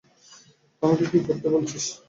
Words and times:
আমাকে 0.83 1.03
কী 1.11 1.19
করতে 1.27 1.47
বলছিস? 1.53 1.85